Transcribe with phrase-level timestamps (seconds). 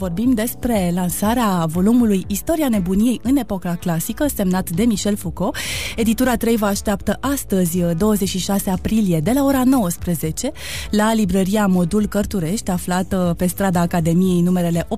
[0.00, 5.56] Vorbim despre lansarea volumului Istoria nebuniei în epoca clasică, semnat de Michel Foucault.
[5.96, 10.52] Editura 3 vă așteaptă astăzi, 26 aprilie, de la ora 19,
[10.90, 14.88] la librăria Modul Cărturești, aflată pe strada Academiei numerele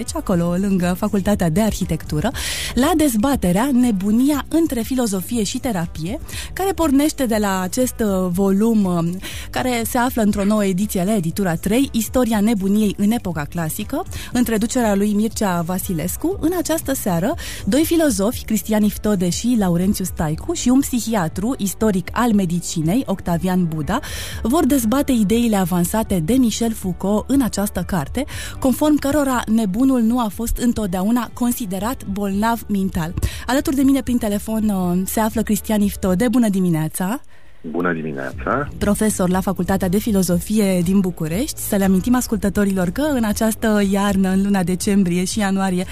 [0.00, 2.30] 18-20, acolo lângă Facultatea de Arhitectură,
[2.74, 6.20] la dezbaterea Nebunia între filozofie și terapie,
[6.52, 7.96] care pornește de la acest
[8.28, 9.16] volum
[9.50, 14.44] care se află într-o nouă ediție la editura 3, Istoria nebuniei în epoca clasică, în
[14.44, 17.34] traducerea lui Mircea Vasilescu, în această seară,
[17.66, 24.00] doi filozofi, Cristian Iftode și Laurențiu Staicu, și un psihiatru istoric al medicinei, Octavian Buda,
[24.42, 28.24] vor dezbate ideile avansate de Michel Foucault în această carte,
[28.58, 33.14] conform cărora nebunul nu a fost întotdeauna considerat bolnav mental.
[33.46, 36.28] Alături de mine prin telefon uh, se află Cristian Iftode.
[36.28, 37.20] Bună dimineața!
[37.70, 38.68] Bună dimineața!
[38.78, 41.60] Profesor la Facultatea de Filozofie din București.
[41.60, 45.84] Să le amintim ascultătorilor că în această iarnă, în luna decembrie și ianuarie,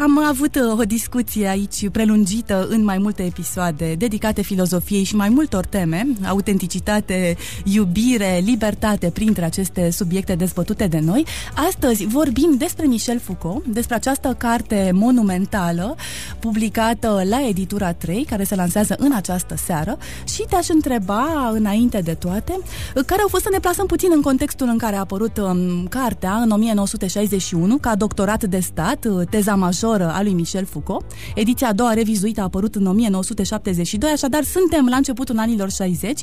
[0.00, 5.28] am avut uh, o discuție aici prelungită în mai multe episoade dedicate filozofiei și mai
[5.28, 11.26] multor teme, autenticitate, iubire, libertate printre aceste subiecte dezbătute de noi.
[11.68, 15.96] Astăzi vorbim despre Michel Foucault, despre această carte monumentală
[16.38, 22.14] publicată la editura 3, care se lansează în această seară și te-aș întreba, înainte de
[22.14, 22.58] toate,
[23.06, 26.34] care au fost să ne plasăm puțin în contextul în care a apărut um, cartea
[26.34, 31.04] în 1961 ca doctorat de stat, uh, teza majoră majoră a lui Michel Foucault.
[31.34, 36.20] Ediția a doua revizuită a apărut în 1972, așadar suntem la începutul anilor 60.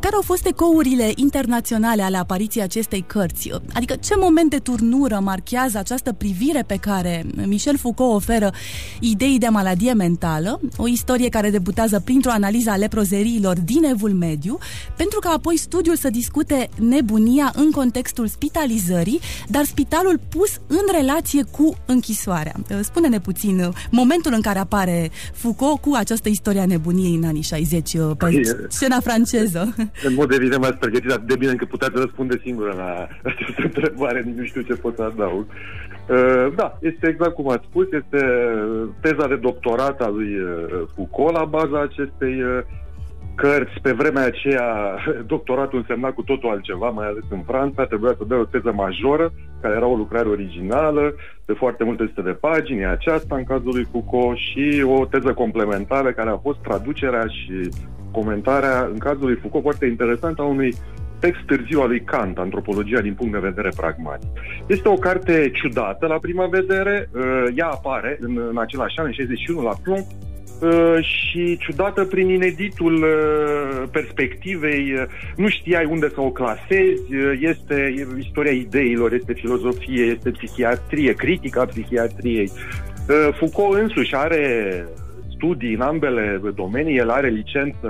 [0.00, 3.50] Care au fost ecourile internaționale ale apariției acestei cărți?
[3.72, 8.52] Adică ce moment de turnură marchează această privire pe care Michel Foucault oferă
[9.00, 14.58] idei de maladie mentală, o istorie care debutează printr-o analiză a leprozeriilor din Evul Mediu,
[14.96, 21.42] pentru că apoi studiul să discute nebunia în contextul spitalizării, dar spitalul pus în relație
[21.42, 22.54] cu închisoarea.
[22.82, 27.42] Spune spune-ne puțin uh, momentul în care apare Foucault cu această istoria nebuniei în anii
[27.42, 29.74] 60 uh, pe păi, scena franceză.
[30.08, 34.32] În mod evident m-ați pregătit atât de bine încât puteți răspunde singură la această întrebare,
[34.36, 35.46] nu știu ce pot să adaug.
[35.46, 38.20] Uh, da, este exact cum ați spus, este
[39.00, 40.30] teza de doctorat a lui
[40.94, 42.34] Foucault la baza acestei
[43.34, 43.80] cărți.
[43.82, 44.96] Pe vremea aceea,
[45.34, 47.86] doctoratul însemna cu totul altceva, mai ales în Franța.
[47.86, 51.14] Trebuia să dea o teză majoră, care era o lucrare originală,
[51.46, 56.12] de foarte multe sute de pagini, aceasta în cazul lui Foucault, și o teză complementară,
[56.12, 57.68] care a fost traducerea și
[58.10, 60.74] comentarea, în cazul lui Foucault, foarte interesantă, a unui
[61.18, 64.28] text târziu al lui Kant, Antropologia din punct de vedere pragmatic.
[64.66, 69.12] Este o carte ciudată la prima vedere, uh, ea apare în, în același an, în
[69.12, 70.29] 61, la Plumb, Uh,
[71.00, 75.02] și ciudată prin ineditul uh, perspectivei, uh,
[75.36, 77.02] nu știai unde să o clasezi,
[77.40, 82.50] este istoria ideilor, este filozofie, este psihiatrie, critica psihiatriei.
[83.38, 84.86] Foucault însuși are
[85.34, 87.88] studii în ambele domenii, el are licență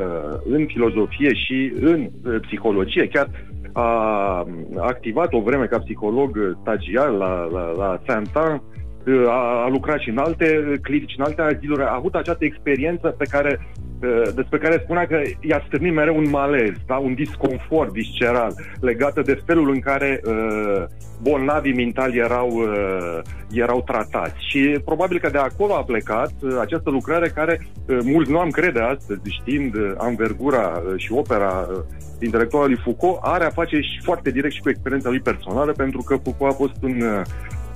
[0.48, 2.08] în filozofie și în
[2.40, 3.28] psihologie, chiar
[3.72, 8.62] a activat o vreme ca psiholog stagiar la, la, la Saint-Anne,
[9.28, 13.24] a, a lucrat și în alte clinici, în alte aziluri, a avut această experiență pe
[13.30, 13.68] care,
[14.34, 16.96] despre care spunea că i-a stârnit mereu un malez, da?
[16.96, 20.84] un disconfort visceral legată de felul în care uh,
[21.22, 23.18] bolnavii mentali erau, uh,
[23.52, 24.48] erau tratați.
[24.48, 28.50] Și probabil că de acolo a plecat uh, această lucrare care uh, mulți nu am
[28.50, 31.78] crede astăzi, știind uh, anvergura uh, și opera uh,
[32.20, 36.02] intelectuală lui Foucault, are a face și foarte direct și cu experiența lui personală, pentru
[36.02, 37.20] că Foucault a fost un uh,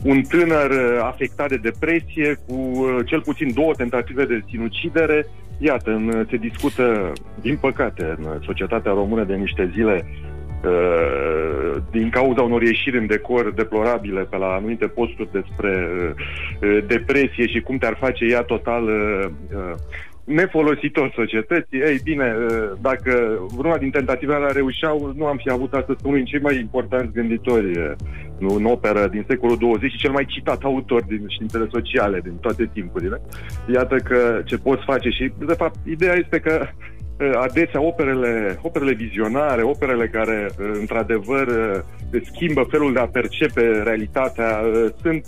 [0.05, 5.27] un tânăr uh, afectat de depresie cu uh, cel puțin două tentative de sinucidere.
[5.59, 10.07] Iată, în, uh, se discută, din păcate, în societatea română de niște zile
[11.91, 15.89] din cauza unor ieșiri în decor deplorabile pe la anumite posturi despre
[16.87, 18.89] depresie și cum te-ar face ea total
[20.25, 21.81] nefolositor societății.
[21.81, 22.35] Ei bine,
[22.81, 27.13] dacă vreuna din tentativele reușeau, nu am fi avut astăzi unul din cei mai importanți
[27.13, 27.97] gânditori
[28.39, 32.37] nu, în operă din secolul 20 și cel mai citat autor din științele sociale din
[32.41, 33.21] toate timpurile.
[33.75, 36.67] Iată că ce poți face și, de fapt, ideea este că
[37.35, 40.51] adesea operele, operele vizionare, operele care,
[40.81, 41.47] într-adevăr,
[42.23, 44.61] schimbă felul de a percepe realitatea,
[45.03, 45.27] sunt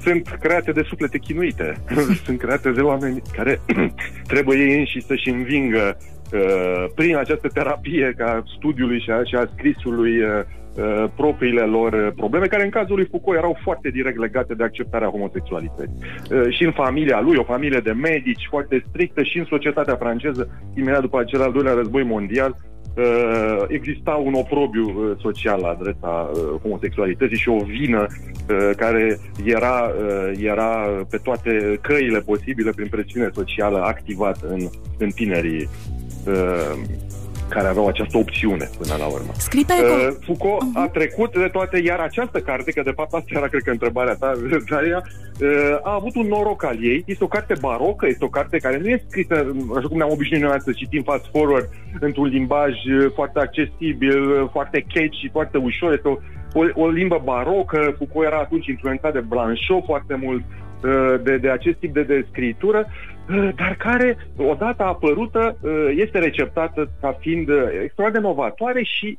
[0.00, 1.76] sunt create de suflete chinuite,
[2.24, 3.60] sunt create de oameni care
[4.32, 5.96] trebuie ei înși să-și învingă
[6.32, 10.28] uh, prin această terapie ca studiului și a, și a scrisului uh,
[10.74, 14.64] uh, propriile lor uh, probleme, care în cazul lui Foucault erau foarte direct legate de
[14.64, 15.98] acceptarea homosexualității.
[16.30, 20.48] Uh, și în familia lui, o familie de medici foarte strictă și în societatea franceză,
[20.74, 22.70] imediat după acel al doilea război mondial, uh,
[23.68, 29.92] exista un oprobiu uh, social la adresa uh, homosexualității și o vină uh, care era,
[30.00, 35.68] uh, era pe toate căile posibile prin presiune socială activată în, în tinerii
[36.26, 36.80] uh,
[37.50, 39.32] care aveau această opțiune până la urmă.
[39.36, 40.82] Scrii pe Uh, Foucault uh-huh.
[40.82, 44.14] a trecut de toate, iar această carte, că de fapt asta era, cred că, întrebarea
[44.14, 44.32] ta,
[44.70, 45.02] Daria,
[45.40, 47.02] uh, a avut un noroc al ei.
[47.06, 49.34] Este o carte barocă, este o carte care nu e scrisă,
[49.76, 51.68] așa cum ne-am obișnuit noi să citim fast forward,
[52.00, 55.92] într-un limbaj uh, foarte accesibil, uh, foarte catchy și foarte ușor.
[55.92, 56.16] Este o,
[56.52, 57.94] o, o limbă barocă.
[57.98, 60.69] Foucault era atunci influențat de Blanchot foarte mult, uh,
[61.22, 66.90] de, de acest tip de, de scritură, uh, dar care, odată apărută, uh, este receptată
[67.00, 69.18] ca fiind uh, extraordinar de novatoare și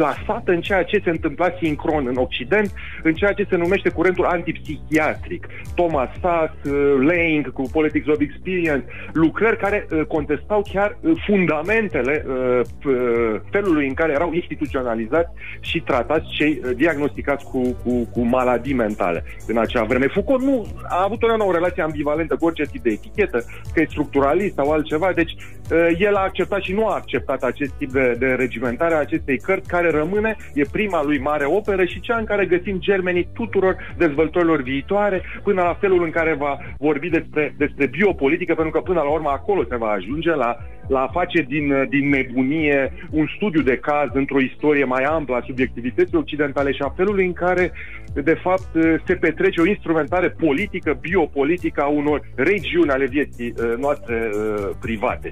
[0.00, 4.24] plasată în ceea ce se întâmpla sincron în Occident, în ceea ce se numește curentul
[4.24, 5.46] antipsihiatric.
[5.74, 6.72] Thomas Sass, uh,
[7.10, 13.86] Lang cu Politics of Experience, lucrări care uh, contestau chiar uh, fundamentele uh, uh, felului
[13.86, 15.30] în care erau instituționalizați
[15.60, 20.06] și tratați cei uh, diagnosticați cu, cu, cu maladii mentale în acea vreme.
[20.06, 23.44] Foucault nu a avut o, o relație ambivalentă cu orice tip de etichetă,
[23.74, 25.59] că e structuralist sau altceva, deci uh,
[25.98, 29.68] el a acceptat și nu a acceptat acest tip de, de regimentare a acestei cărți,
[29.68, 34.62] care rămâne, e prima lui mare operă și cea în care găsim germenii tuturor dezvoltărilor
[34.62, 39.10] viitoare, până la felul în care va vorbi despre, despre biopolitică, pentru că până la
[39.10, 40.56] urmă acolo se va ajunge la,
[40.88, 45.42] la a face din, din nebunie un studiu de caz într-o istorie mai amplă a
[45.46, 47.72] subiectivității occidentale și a felului în care,
[48.14, 48.70] de fapt,
[49.06, 55.30] se petrece o instrumentare politică, biopolitică a unor regiuni ale vieții uh, noastre uh, private.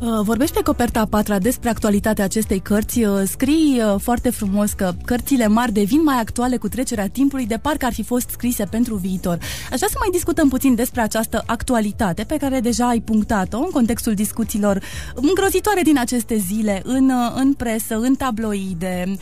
[0.00, 3.04] Uh, Vorbești pe coperta a patra despre actualitatea acestei cărți.
[3.04, 7.58] Uh, Scrii uh, foarte frumos că cărțile mari devin mai actuale cu trecerea timpului, de
[7.62, 9.38] parcă ar fi fost scrise pentru viitor.
[9.70, 13.70] Aș vrea să mai discutăm puțin despre această actualitate pe care deja ai punctat-o în
[13.70, 14.82] contextul discuțiilor
[15.14, 19.16] îngrozitoare din aceste zile, în, în presă, în tabloide,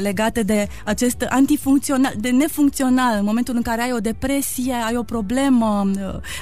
[0.00, 5.02] legate de acest antifuncțional, de nefuncțional, în momentul în care ai o depresie, ai o
[5.02, 5.90] problemă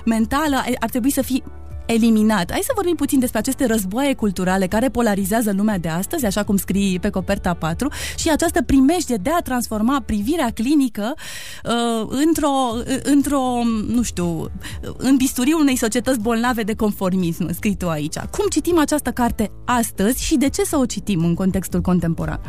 [0.04, 1.42] mentală, ar trebui să fii
[1.86, 2.50] eliminat.
[2.50, 6.56] Hai să vorbim puțin despre aceste războaie culturale care polarizează lumea de astăzi, așa cum
[6.56, 11.14] scrii pe coperta 4, și această primejdie de a transforma privirea clinică
[11.64, 12.52] uh, într-o,
[13.02, 13.42] într-o,
[13.94, 14.50] nu știu,
[14.96, 18.18] în bisturiul unei societăți bolnave de conformism, scrii tu aici.
[18.18, 22.40] Cum citim această carte astăzi și de ce să o citim în contextul contemporan?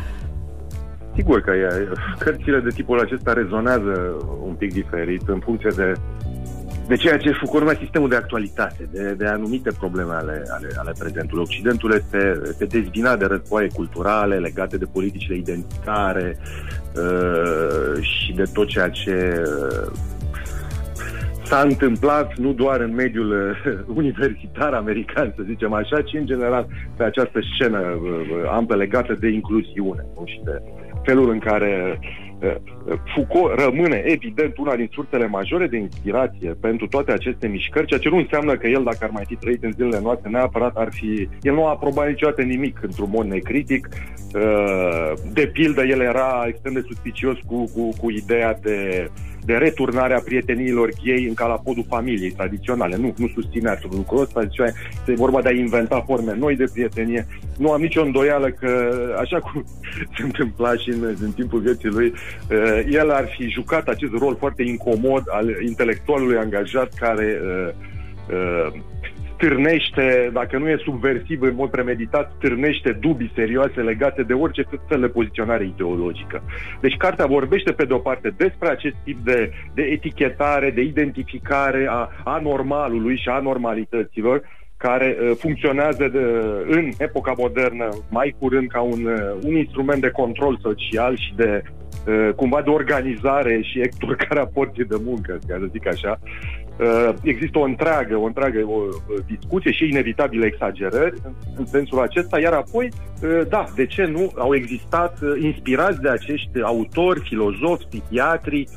[1.16, 1.88] Sigur că e,
[2.20, 4.16] cărțile de tipul acesta rezonează
[4.46, 5.94] un pic diferit în funcție de
[6.88, 10.94] de ceea ce Foucault numea sistemul de actualitate, de, de anumite probleme ale, ale, ale
[11.00, 11.44] prezentului.
[11.44, 16.38] Occidentul este, este dezbinat de războaie culturale legate de politicile identitare
[16.96, 19.92] uh, și de tot ceea ce uh,
[21.44, 26.68] s-a întâmplat nu doar în mediul uh, universitar american, să zicem așa, ci în general
[26.98, 30.26] pe această scenă uh, amplă legată de incluziune nu?
[30.26, 30.62] și de
[31.04, 32.23] felul în care uh,
[33.16, 38.10] Foucault rămâne, evident, una din sursele majore de inspirație pentru toate aceste mișcări, ceea ce
[38.10, 41.30] nu înseamnă că el, dacă ar mai fi trăit în zilele noastre, neapărat ar fi...
[41.42, 43.88] El nu a aprobat niciodată nimic într-un mod necritic.
[45.34, 49.10] De pildă, el era extrem de suspicios cu, cu, cu ideea de
[49.46, 52.96] de returnarea prieteniilor gay în calapodul familiei tradiționale.
[52.96, 57.28] Nu, nu susținea lucrul ăsta, zicea, este vorba de a inventa forme noi de prietenie.
[57.58, 59.64] Nu am nicio îndoială că, așa cum
[60.16, 64.36] se întâmpla și în, în timpul vieții lui, uh, el ar fi jucat acest rol
[64.40, 67.74] foarte incomod al intelectualului angajat care uh,
[68.30, 68.82] uh,
[69.44, 75.00] stârnește, dacă nu e subversiv în mod premeditat, stârnește dubii serioase legate de orice fel
[75.00, 76.44] de poziționare ideologică.
[76.82, 81.88] Deci cartea vorbește pe de o parte despre acest tip de, de etichetare, de identificare
[81.90, 84.42] a anormalului și a normalităților,
[84.78, 86.24] care uh, funcționează de,
[86.68, 91.62] în epoca modernă mai curând ca un, uh, un instrument de control social și de
[92.08, 96.20] uh, cumva de organizare și exturcarea porții de muncă, ca să zic așa.
[96.84, 98.80] Uh, există o întreagă, o întreagă o,
[99.28, 102.90] discuție și inevitabile exagerări în, în sensul acesta, iar apoi,
[103.22, 108.68] uh, da, de ce nu, au existat uh, inspirați de acești autori, filozofi, psihiatri,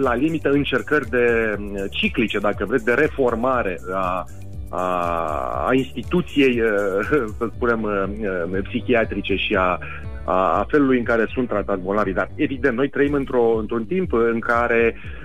[0.00, 1.56] la limită încercări de
[1.90, 4.24] ciclice, dacă vreți, de reformare a
[4.68, 6.62] a, a instituției,
[7.38, 7.88] să spunem,
[8.62, 9.78] psihiatrice și a,
[10.24, 12.12] a felului în care sunt tratați bolnavii.
[12.12, 15.23] Dar, evident, noi trăim într-o, într-un timp în care uh,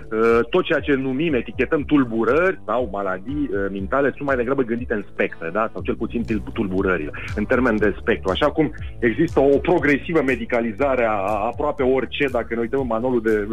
[0.50, 5.06] tot ceea ce numim, etichetăm tulburări sau maladii uh, mentale sunt mai degrabă gândite în
[5.12, 5.70] spectre, da?
[5.74, 8.30] sau cel puțin tulburările, în termen de spectru.
[8.30, 13.22] Așa cum există o progresivă medicalizare a, a aproape orice, dacă ne uităm în manualul
[13.22, 13.48] de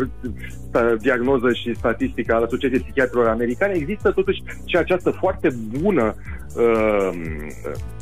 [1.00, 5.48] diagnoză și statistică al Asociației Psihiatrilor Americane, există totuși și această foarte
[5.80, 6.14] bună
[6.58, 7.10] uh,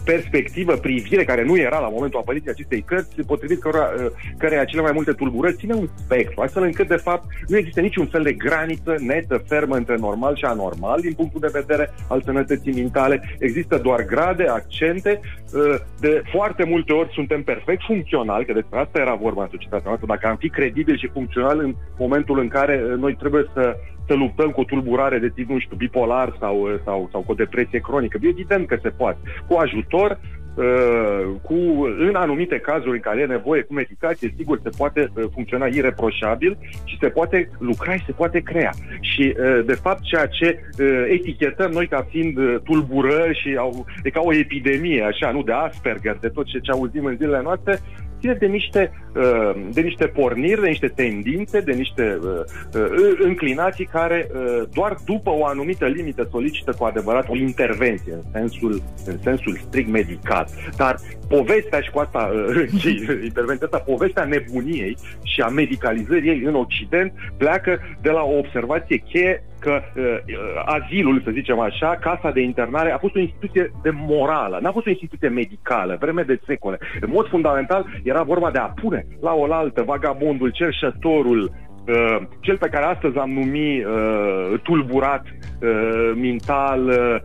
[0.05, 4.83] perspectivă, privire, care nu era la momentul apariției acestei cărți, potrivit căreia, uh, căreia cele
[4.83, 8.33] mai multe tulburări ține un spectru, astfel încât, de fapt, nu există niciun fel de
[8.33, 13.37] graniță netă, fermă între normal și anormal din punctul de vedere al sănătății mentale.
[13.39, 15.21] Există doar grade, accente.
[15.55, 19.85] Uh, de foarte multe ori suntem perfect funcționali, că despre asta era vorba în societatea
[19.87, 23.77] noastră, dacă am fi credibil și funcțional în momentul în care uh, noi trebuie să
[24.07, 27.35] să luptăm cu o tulburare de tip, nu știu, bipolar sau, sau, sau cu o
[27.35, 28.19] depresie cronică.
[28.45, 29.19] Evident că se poate.
[29.49, 30.19] Cu ajutor,
[30.57, 31.55] Uh, cu,
[31.99, 36.59] în anumite cazuri în care e nevoie cu medicație, sigur, se poate uh, funcționa ireproșabil
[36.85, 38.71] și se poate lucra și se poate crea.
[39.01, 40.61] Și, uh, de fapt, ceea ce
[41.09, 46.17] etichetăm noi ca fiind tulburări și au, e ca o epidemie, așa, nu de Asperger,
[46.21, 47.79] de tot ce, ce auzim în zilele noastre,
[48.25, 52.29] ține de niște, uh, de niște porniri, de niște tendințe, de niște uh,
[52.75, 54.31] uh, înclinații care
[54.73, 59.91] doar după o anumită limită solicită cu adevărat o intervenție în sensul, în sensul strict
[59.91, 60.47] medical.
[60.77, 60.97] Dar
[61.29, 62.31] povestea și cu asta,
[63.31, 68.97] intervenția asta, povestea nebuniei și a medicalizării ei în Occident pleacă de la o observație
[68.97, 70.19] cheie că uh,
[70.65, 74.87] azilul, să zicem așa, casa de internare a fost o instituție de morală, n-a fost
[74.87, 76.79] o instituție medicală, vreme de secole.
[77.01, 81.51] În mod fundamental era vorba de a pune la oaltă vagabondul, cerșătorul,
[81.89, 87.17] Uh, cel pe care astăzi am numit uh, tulburat uh, mental, uh,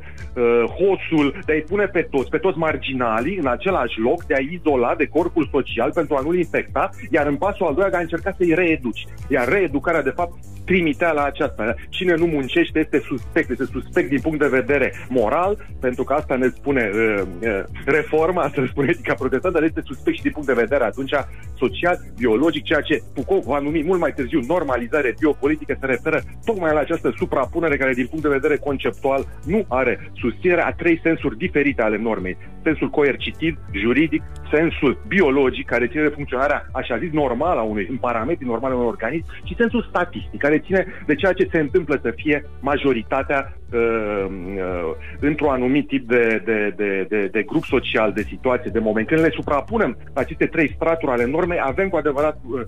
[0.43, 4.59] uh, hosul, de a-i pune pe toți, pe toți marginalii în același loc, de a-i
[4.61, 7.99] izola de corpul social pentru a nu-l infecta, iar în pasul al doilea de a
[7.99, 9.07] încerca să-i reeduci.
[9.29, 10.33] Iar reeducarea, de fapt,
[10.65, 11.75] trimitea la aceasta.
[11.89, 16.35] Cine nu muncește este suspect, este suspect din punct de vedere moral, pentru că asta
[16.35, 20.31] ne spune uh, uh, reforma, asta ne spune etica protestantă, dar este suspect și din
[20.31, 21.13] punct de vedere atunci
[21.59, 26.73] social, biologic, ceea ce Foucault va numi mult mai târziu normalizare biopolitică, se referă tocmai
[26.73, 31.37] la această suprapunere care din punct de vedere conceptual nu are susținere a trei sensuri
[31.37, 32.37] diferite ale normei.
[32.63, 37.97] Sensul coercitiv, juridic, sensul biologic, care ține de funcționarea, așa zis, normală a unui, în
[37.97, 41.99] parametri normale a unui organism, și sensul statistic, care ține de ceea ce se întâmplă
[42.01, 48.11] să fie majoritatea uh, uh, într-un anumit tip de, de, de, de, de grup social,
[48.13, 49.07] de situație, de moment.
[49.07, 52.61] Când le suprapunem aceste trei straturi ale normei, avem cu adevărat uh,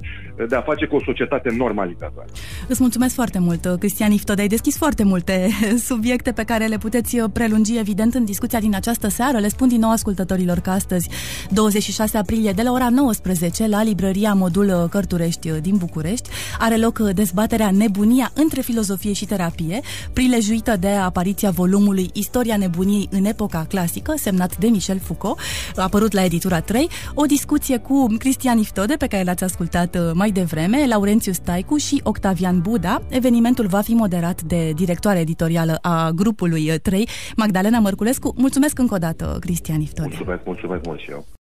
[0.47, 2.25] de a face cu o societate normalizată.
[2.67, 4.39] Îți mulțumesc foarte mult, Cristian Iftod.
[4.39, 5.47] Ai deschis foarte multe
[5.89, 9.37] subiecte pe care le puteți prelungi, evident, în discuția din această seară.
[9.37, 11.09] Le spun din nou ascultătorilor că astăzi,
[11.49, 17.71] 26 aprilie, de la ora 19, la librăria Modul Cărturești din București, are loc dezbaterea
[17.71, 19.81] Nebunia între filozofie și terapie,
[20.13, 25.39] prilejuită de apariția volumului Istoria nebuniei în epoca clasică, semnat de Michel Foucault,
[25.75, 30.31] apărut la editura 3, o discuție cu Cristian Iftode, pe care l-ați ascultat uh, mai
[30.31, 33.01] devreme, Laurențiu Staicu și Octavian Buda.
[33.09, 38.33] Evenimentul va fi moderat de directoarea editorială a grupului 3, Magdalena Mărculescu.
[38.37, 40.07] Mulțumesc încă o dată, Cristian Iftode.
[40.07, 41.25] Mulțumesc, mulțumesc mult și eu.